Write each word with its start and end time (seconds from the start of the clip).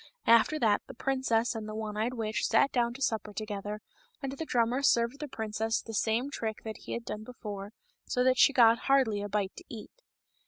After 0.25 0.57
that 0.57 0.81
the 0.87 0.95
princess 0.95 1.53
and 1.53 1.69
the 1.69 1.75
one 1.75 1.95
eyed 1.95 2.15
witch 2.15 2.43
sat 2.47 2.71
down 2.71 2.95
to 2.95 3.03
supper 3.03 3.33
together, 3.33 3.81
and 4.19 4.31
the 4.31 4.45
drummer 4.47 4.81
served 4.81 5.19
the 5.19 5.27
princess 5.27 5.79
the 5.79 5.93
same 5.93 6.31
trick 6.31 6.63
that 6.63 6.77
he 6.77 6.93
had 6.93 7.05
done 7.05 7.23
before, 7.23 7.71
so 8.07 8.23
that 8.23 8.39
she 8.39 8.51
got 8.51 8.79
hardly 8.89 9.21
a 9.21 9.29
bite 9.29 9.55
to 9.57 9.63
eat. 9.69 9.91